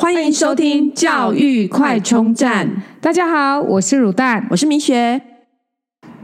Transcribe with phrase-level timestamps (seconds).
[0.00, 2.84] 欢迎收听教育快充站。
[3.00, 5.20] 大家好，我是乳蛋，我是明雪。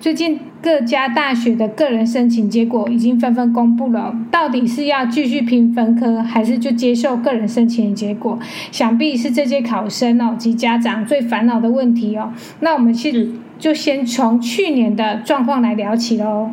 [0.00, 8.38] 最近各家大学的个人申请结果已经纷纷公布了，到底是要继续拼分科，还是就接受个人申请的结果？
[8.72, 12.32] 想必是这些考生哦及家长最烦恼的问题哦。
[12.60, 16.48] 那我们去就先从去年的状况来聊起喽。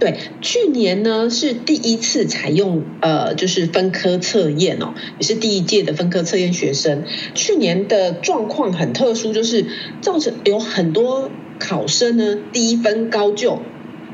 [0.00, 7.04] 对，去年呢是第一次采用呃，就是分科测验哦，也是第一届的分科测验学生。
[7.34, 9.66] 去年的状况很特殊，就是
[10.00, 13.60] 造成有很多考生呢低分高就。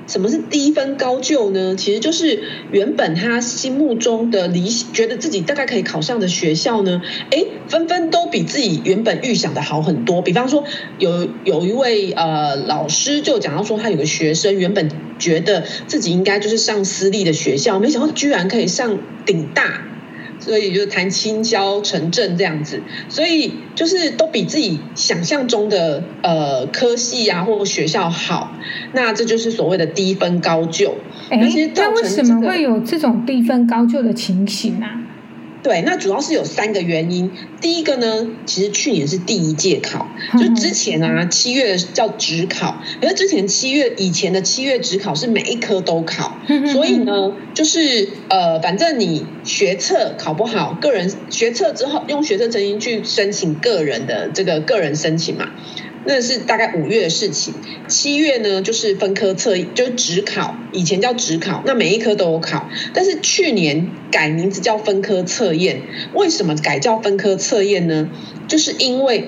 [0.06, 1.74] 什么是低分高就呢？
[1.76, 10.22] 其实就是原本他心目中的理想，觉得自己大概可以考上的学校呢，哎，纷纷都比自己原本预想的好很多。
[10.22, 10.64] 比方说，
[10.98, 19.82] 有有一位呃老师就讲到说，他有个学生原本觉得自己应该就是上私立的学校，没想到居然可以上顶大。
[20.46, 28.52] 所以就是谈青椒城镇这样子，所以就是都比自己想象中的呃科系啊或学校好，
[28.92, 30.94] 那这就是所谓的低分高就。
[31.30, 31.36] 哎，
[31.74, 34.86] 那为什么会有这种低分高就的情形呢？
[35.66, 37.28] 对，那主要是有三个原因。
[37.60, 40.06] 第一个呢，其实去年是第一届考，
[40.38, 46.38] 就之前啊七月叫指考，可是之前七月以前的七月指考是每一科都考，
[46.72, 55.50] 所以呢，就是呃，反正你学测考不好，个人学测之后用学测成绩去申请个人的这个个人申请嘛。
[56.06, 57.52] 那是大概五月的事情，
[57.88, 65.82] 七月呢就是分科测，就是指考，以前叫只考，那每一科都有考，但是去年改名字叫分科测验。
[66.14, 68.08] 为什么改叫分科测验呢？
[68.46, 69.24] 就是因为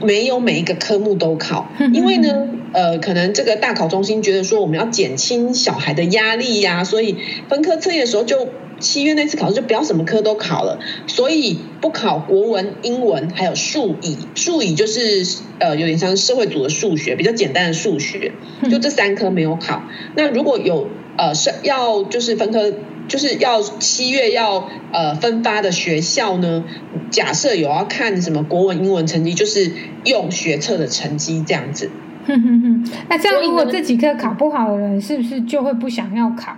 [0.00, 7.16] 没有每一个科目都考，因为呢，呃，可能这个大考中心觉得说我们要减轻小孩的压力呀、啊，所以
[7.48, 8.48] 分科测验的时候就。
[8.80, 14.18] 七月那次考试就不要什么科都考了，所以不考国文、英文，还有数乙。
[14.34, 15.24] 数乙就是
[15.58, 18.32] 呃有点像社会组的数学，比较简单的数学，
[18.70, 19.82] 就这三科没有考。
[20.16, 22.72] 那如果有呃是要就是分科，
[23.08, 26.64] 就是要七月要呃分发的学校呢，
[27.10, 29.70] 假设有要看什么国文、英文成绩，就是
[30.04, 31.90] 用学测的成绩这样子。
[32.26, 36.56] 哼哼哼，那这样如果这几科考不好的人，是不是就会不想要考？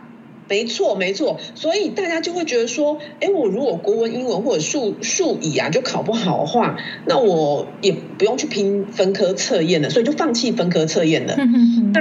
[0.48, 11.36] 没错，没错，所以大家就会觉得说，哎，我如果国文、英文或者数数乙啊就考不好的话，那我也不用去拼分科测验了，所以就放弃分科测验了。
[11.92, 12.00] 那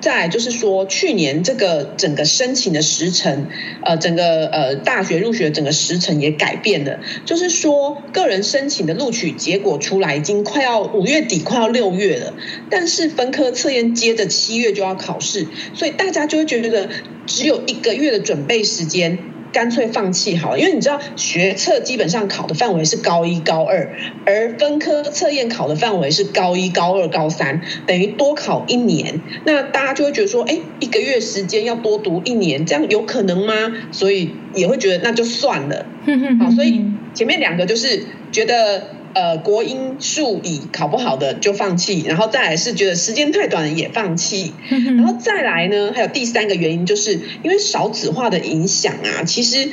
[0.00, 3.46] 再就是说，去年这个整个申请的时程，
[3.84, 12.34] 呃，整个呃大学入学整个时程也改变了，就是说个人申请的录取结果出来，已经快要五月底，快要六月了，
[12.70, 16.88] 但是分科测验接着七月就要考试，所以大家就会觉得
[17.26, 19.18] 只有一个月的准备时间。
[19.52, 23.90] 干脆放弃好了，因为你知道学测基本上考的范围是高一高二，
[24.24, 29.20] 而分科测验考的范围是高一高二高三，等于多考一年。
[29.44, 33.52] 那大家就会觉得说，哎，一个月时间要多读一年，这样有可能吗？
[33.90, 35.86] 所以也会觉得那就算了。
[36.40, 36.84] 好，所以
[37.14, 38.97] 前面两个就是觉得。
[39.18, 49.24] 呃，国英数乙考不好的就放弃，然后再来是觉得时间太短了也放弃，然后再来呢，还有第三个原因，就是因为少子化的影响啊。
[49.24, 49.70] 其实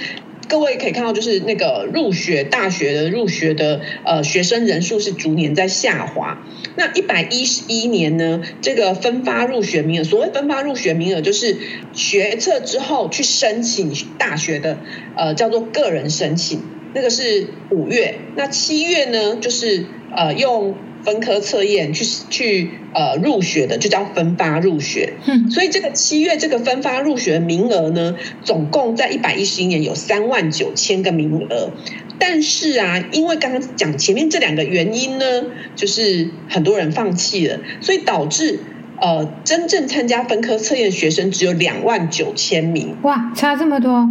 [0.49, 6.39] 各位可以看到，就是那个入学大学的入学的呃学生人数是逐年在下滑。
[6.75, 11.55] 那一百一十一年呢，这个分发入学名额，所谓分发入学名额，就是
[11.93, 14.79] 学测之后去申请大学的，
[15.15, 16.61] 呃，叫做个人申请。
[16.95, 19.85] 那个是五月，那七月呢，就是
[20.15, 20.73] 呃用
[21.03, 25.13] 分科测验去去呃入学的，就叫分发入学。
[25.25, 31.71] 嗯，所以这个七月这个分发入学的名额呢，总共在一百一十一年有三万九千个名额。
[32.17, 35.43] 但是啊，因为刚刚讲前面这两个原因呢，
[35.75, 38.61] 就是很多人放弃了，所以导致
[39.01, 42.95] 呃真正参加分科测验的学生只有两万九千名。
[43.03, 44.09] 哇，差这么多。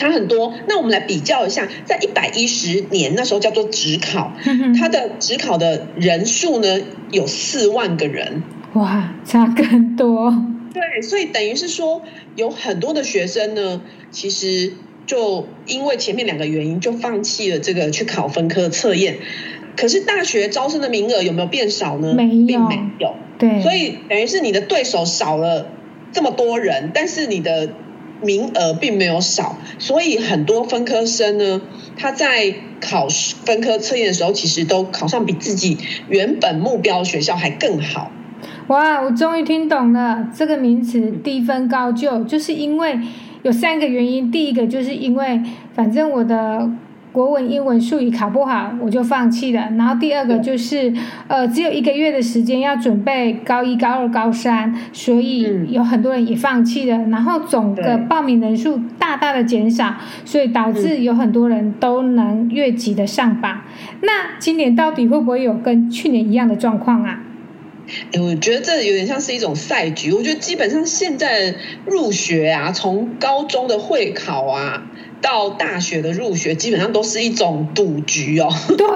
[0.00, 4.32] 差很多，那我们来比较一下，在一百一十年那时候叫做职考，
[4.78, 6.80] 它的职考的人数呢
[7.10, 8.42] 有四万个人，
[8.72, 10.34] 哇，差更多。
[10.72, 12.00] 对，所以等于是说
[12.34, 14.72] 有很多的学生呢，其实
[15.04, 19.18] 就因为前面两个原因就放弃了这个去考分科测验。
[19.76, 22.14] 可是大学招生的名额有没有变少呢？
[22.14, 23.14] 没有，并没有。
[23.38, 25.68] 对，所以等于是你的对手少了
[26.10, 27.68] 这么多人，但是你的。
[28.22, 31.60] 名额并没有少，所以很多分科生呢，
[31.96, 33.08] 他在考
[33.44, 35.78] 分科测验的时候，其实都考上比自己
[36.08, 38.10] 原本目标学校还更好。
[38.68, 42.98] 哇，我终于听懂了这个名词“低分高就”，就是因为
[43.42, 44.30] 有三个原因。
[44.30, 45.42] 第一个就是因为，
[45.74, 46.70] 反正我的
[47.12, 49.68] 国文、英文、数语考不好，我就放弃了。
[49.76, 50.92] 然后第二个就是，
[51.28, 56.96] 呃，只有一个月的时间要准备高一、高二、高三，所以有很多人也放弃了。
[57.08, 63.62] 然后总的报名人数大大的减少，所以导致有很多人都能越级的上榜。
[64.02, 67.20] 那今年到底会不会有跟去年一样的状况啊？
[68.12, 70.12] 哎，我觉得这有点像是一种赛局。
[70.12, 71.54] 我觉得基本上现在
[71.86, 74.86] 入学啊，从高中的会考啊。
[75.22, 78.48] 到大学的入学，基本上都是一种赌局哦。
[78.78, 78.86] 对，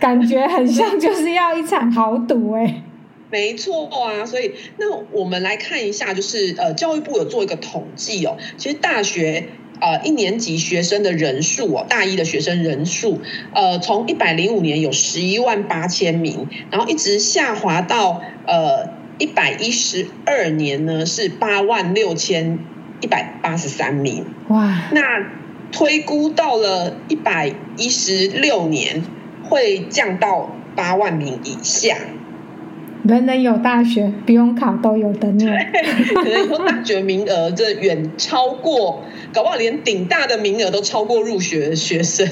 [0.00, 2.82] 感觉很像就是要一场豪赌哎。
[3.30, 8.38] 没错啊，所以那我们来看一下，就是呃，教育部有做一个统计哦。
[8.56, 9.50] 其实大学
[9.80, 13.20] 呃一年级学生的人数哦，大一的学生人数，
[13.54, 18.88] 呃，从一百零五年有十一万八千名，然后一直下滑到呃
[19.18, 22.58] 一百一十二年呢是八万六千
[23.00, 24.24] 一百八十三名。
[24.48, 25.02] 哇，那。
[25.70, 29.04] 推估到了一百一十六年
[29.44, 31.98] 会降到八万名以下，
[33.04, 35.54] 人人有大学，不用考都有的念。
[36.14, 42.26] 可能以后大学名额这远超过，搞不好连顶大的名额都超过入学的学生，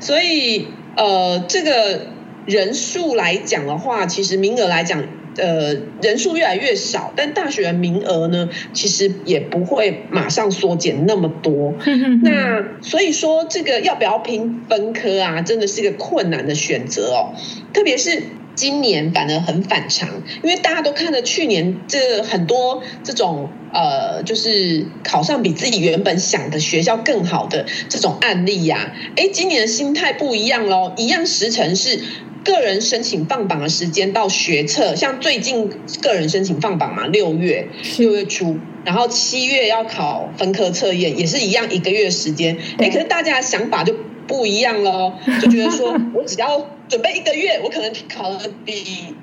[0.00, 2.06] 所以呃，这个
[2.46, 5.02] 人数来讲的话，其实名额来讲。
[5.36, 11.72] 呃，人数越来越少，但大学的名额呢，其实也不会马上缩减那么多。
[12.24, 17.32] 那所以说，这个要不要拼分科啊，真的是一个困难的选择哦。
[17.72, 18.24] 特别是
[18.54, 20.08] 今年反而很反常，
[20.42, 28.92] 因为大家都看了去年这很多这种呃，就是考上比自己原本想的学校更好的这种案例呀。
[29.16, 32.00] 哎，今年的心态不一样喽，一样时程是。
[32.42, 35.68] 个人申请放榜的时间到学测，像最近
[36.00, 37.68] 个人申请放榜嘛，六月
[37.98, 42.56] 六月初，然后七月要考分科测验，也是一样一个月时间。
[42.78, 43.94] 哎，可是大家的想法就
[44.26, 45.12] 不一样喽，
[45.42, 49.14] 就觉得说 我只要准备一个月，我可能考了比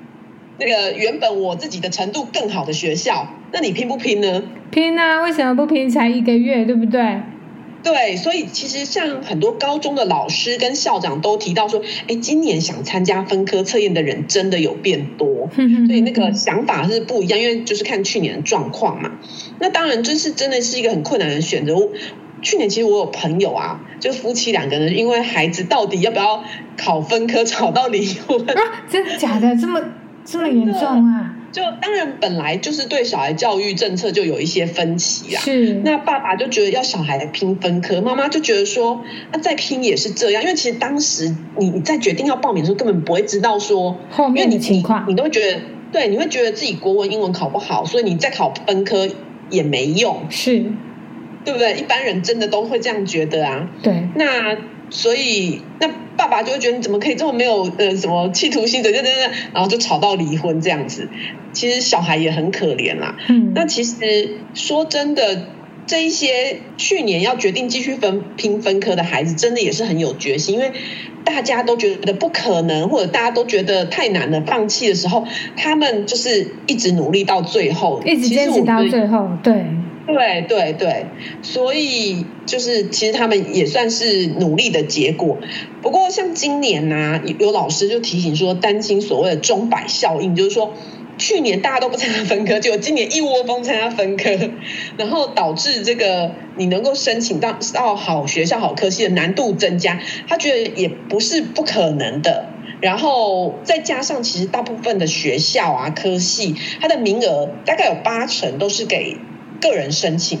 [0.58, 4.42] 那个原本我自己的程度更好的学校，那你拼不拼呢？
[4.70, 5.20] 拼啊！
[5.20, 5.88] 为什么不拼？
[5.88, 7.20] 才一个月，对不对？
[7.80, 15.48] 对，所以其实像很多高中的老师跟校长都提到说，哎，今年想参加分科测验的人真的有变多，
[15.86, 19.12] 所以那个想法是不一样，因为就是看去年的状况嘛。
[19.60, 21.76] 那当然，这是真的是一个很困难的选择。
[22.42, 26.42] 去年其实我有朋友啊，就夫妻两个人因为孩子到底要不要
[26.76, 28.62] 考分科，吵到离婚啊？
[28.88, 29.56] 真的假的？
[29.56, 29.80] 这么
[30.24, 31.34] 这么严重啊？
[31.50, 35.40] 就当然本来就是对小孩教育政策就有一些分歧啊。
[35.40, 35.80] 是。
[35.82, 39.02] 那爸爸就觉得要小孩拼分科，妈妈就觉得说，
[39.32, 49.08] 那再拼也是这样，因为其实当时你你在决定要报名的时候，根本不会知道说后面的情况，你都会觉得对，你会觉得自己国文、英文考不好，所以你再考分科
[49.48, 50.66] 也没用，是，
[51.48, 51.78] 对不对？
[51.78, 53.66] 一般人真的都会这样觉得啊。
[53.82, 54.02] 对。
[54.16, 54.54] 那
[54.90, 61.08] 所以那爸爸就会觉得你怎么可以这么没有呃什么企图心，等等等等，然后就吵到离婚这样子。
[61.54, 63.16] 其实小孩也很可怜啦。
[63.30, 65.46] 嗯，那其实说真的，
[65.86, 70.72] 这一些去年要决定继续分拼分科的孩子，真的也是很有决心，因为
[71.24, 79.64] 大家都觉得不可能，或者大家都觉得太难了，放弃的时候，他们就是一直努力到最后，一直坚持到最后，对。
[80.08, 81.04] 对对对，
[81.42, 85.36] 所以就是其实他们也算是努力的结果。
[85.82, 90.72] 不过像今年呢，有老师就提醒说，担心所谓的钟摆效应，就是说
[91.18, 94.30] 去年大家都不参加分科，就今年一窝蜂参加分科，
[94.96, 100.00] 然后导致这个你能够申请到到好学校、好科系的难度增加。
[100.26, 102.46] 他觉得也不是不可能的。
[102.80, 109.18] 然后再加上，其实大部分的学校啊、科系，它的名额大概有八成都是给。
[109.60, 110.38] 个人申请，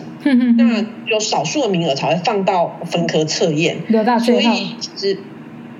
[0.56, 4.42] 那有少数的名额才会放到分科测验，留到最后。
[4.42, 5.18] 所以其实，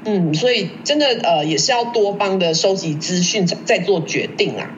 [0.04, 4.70] 嗯，所以真的呃，也是要多方的收集资讯，再做决定啊。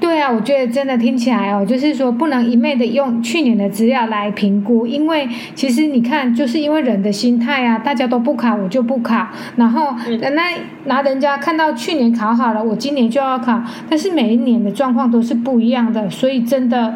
[0.00, 9.94] 对啊，我觉得真的听起来哦，就是说不能一昧的用去年的资料来评估，因为其实你看，就是因为人的心态啊，大家都不考，我就不考，然后
[10.32, 10.54] 那
[10.84, 16.94] 拿人家看到去年考好了，我今年就要考，但是每一年的状况都是不一样的，所以真的。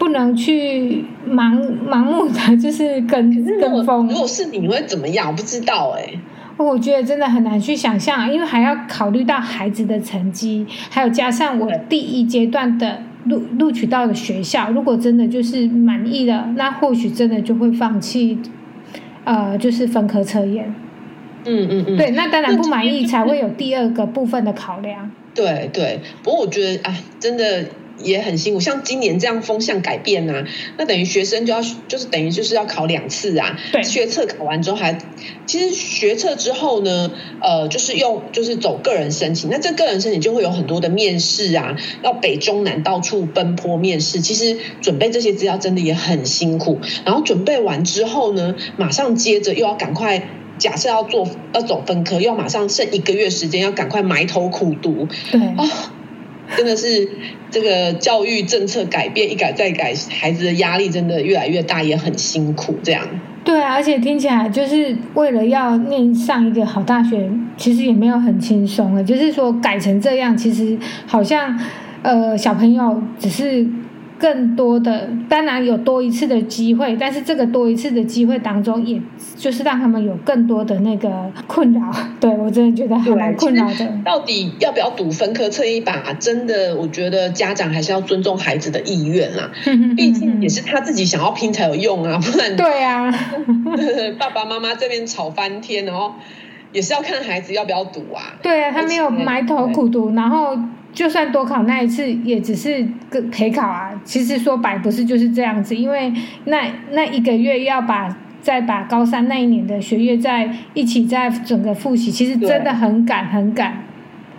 [0.00, 4.08] 不能去盲盲目的就是跟跟风。
[4.08, 5.28] 如果是你，你会怎么样？
[5.28, 6.18] 我不知道哎、欸。
[6.56, 14.70] 我觉得真的很难去想象，因为还要考虑到孩子的成绩，还有加上我第一阶段的录录取到的学校。
[14.70, 18.38] 如果真的就是满意了，那或许真的就会放弃，
[19.24, 20.74] 呃，就是分科测验。
[21.44, 21.96] 嗯嗯嗯。
[21.98, 25.10] 对，那当然不满意才会有第二个部分的考量。
[25.34, 27.66] 对对，不过我觉得啊，真的。
[28.02, 28.60] 也很辛苦。
[28.60, 30.44] 像今年这样风向改变啊，
[30.76, 33.58] 那等于学生就要就是等于就是要考两次啊。
[33.72, 34.98] 对，学测考完之后还，
[35.46, 39.50] 其实学测之后呢，呃，就是用就是走个人申请。
[39.50, 44.20] 那这个人申请就会有很多的面试啊，要北中南到处奔波面试。
[44.20, 46.78] 其实准备这些资料真的也很辛苦。
[47.04, 50.28] 然后准备完之后呢，马上接着又要赶快。
[50.58, 55.08] 假设要做要走分科，要马上剩一个月时间，要赶快埋头苦读。
[55.32, 55.64] 对啊、哦，
[56.56, 57.08] 真的是
[57.50, 62.74] 这个教育政策改变一改再改，孩子的压力真的越来越大，也很辛苦。
[62.82, 63.06] 这样。
[63.44, 69.02] 对啊，而且听起来就是为了要念上一个好大学，其实也没有很轻松啊。
[69.02, 71.58] 就是说改成这样，其实好像
[72.02, 73.66] 呃小朋友只是。
[74.20, 79.00] 更多的当然有多一次的机会，但是这个多一次的机会当中，也
[79.34, 81.90] 就是让他们有更多的那个困扰。
[82.20, 83.88] 对，我真的觉得还蛮困扰的。
[84.04, 86.12] 到底要不要赌分科测一把？
[86.20, 89.50] 真的，我觉得家长还是要尊重孩子的意愿啦。
[89.96, 93.10] 毕竟也是他自己想要拼才有用啊，不然对啊，
[94.20, 96.12] 爸爸妈妈这边吵翻天，然后
[96.72, 98.36] 也是要看孩子要不要赌啊。
[98.42, 100.58] 对啊，他没有埋头苦读，然后。
[100.92, 103.90] 就算多考那一次，也只是个陪考啊。
[104.04, 106.12] 其实说白不是就是这样子，因为
[106.44, 113.84] 那那一个月要把再把高三那一年的学业在一起再整个复习，其实真的很赶很赶。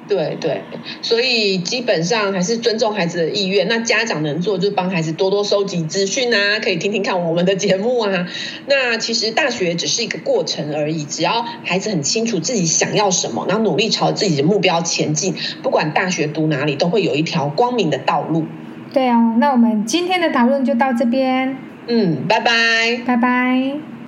[0.07, 0.61] 对对，
[1.01, 3.67] 所以基本上还是尊重孩子的意愿。
[3.69, 8.27] 那家长能做就是帮孩子多多收集资讯啊，可以听听看我们的节目啊。
[8.67, 18.45] 那其实大学只是一个过程而已，只要孩子很清楚自己想要什么，然后努力朝自己的目标前进，不管大学读哪里，都会有一条光明的道路。
[18.91, 21.55] 对哦，那我们今天的讨论就到这边。
[21.87, 24.00] 嗯，拜拜，拜拜。